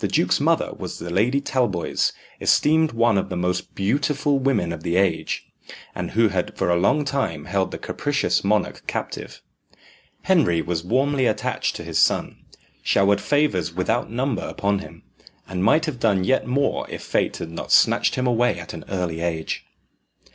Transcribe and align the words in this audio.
The 0.00 0.08
duke's 0.08 0.40
mother 0.40 0.74
was 0.76 0.98
the 0.98 1.08
Lady 1.08 1.40
Talboys, 1.40 2.12
esteemed 2.38 2.92
one 2.92 3.16
of 3.16 3.30
the 3.30 3.34
most 3.36 3.74
beautiful 3.74 4.38
women 4.38 4.74
of 4.74 4.82
the 4.82 4.96
age, 4.96 5.46
and 5.94 6.10
who 6.10 6.28
had 6.28 6.54
for 6.54 6.68
a 6.68 6.76
long 6.76 7.06
time 7.06 7.46
held 7.46 7.70
the 7.70 7.78
capricious 7.78 8.44
monarch 8.44 8.86
captive. 8.86 9.40
Henry 10.24 10.60
was 10.60 10.84
warmly 10.84 11.24
attached 11.24 11.76
to 11.76 11.82
his 11.82 11.98
son, 11.98 12.44
showered 12.82 13.22
favours 13.22 13.72
without 13.72 14.10
number 14.10 14.42
upon 14.42 14.80
him, 14.80 15.02
and 15.48 15.64
might 15.64 15.86
have 15.86 15.98
done 15.98 16.24
yet 16.24 16.46
more 16.46 16.84
if 16.90 17.00
fate 17.02 17.38
had 17.38 17.50
not 17.50 17.72
snatched 17.72 18.16
him 18.16 18.26
away 18.26 18.60
at 18.60 18.74
an 18.74 18.84
early 18.90 19.22
age. 19.22 19.64